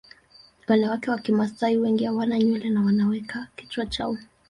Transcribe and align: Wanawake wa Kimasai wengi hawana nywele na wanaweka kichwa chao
Wanawake 0.67 1.11
wa 1.11 1.17
Kimasai 1.19 1.77
wengi 1.77 2.03
hawana 2.05 2.39
nywele 2.39 2.69
na 2.69 2.81
wanaweka 2.81 3.47
kichwa 3.55 3.85
chao 3.85 4.17